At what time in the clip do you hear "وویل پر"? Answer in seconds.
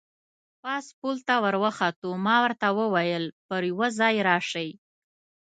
2.79-3.61